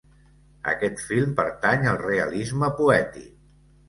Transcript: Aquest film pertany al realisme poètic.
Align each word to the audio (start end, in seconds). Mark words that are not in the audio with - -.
Aquest 0.69 1.03
film 1.09 1.35
pertany 1.39 1.85
al 1.91 1.99
realisme 2.05 2.71
poètic. 2.81 3.29